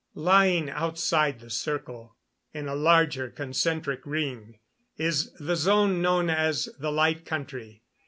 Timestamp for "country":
7.23-7.83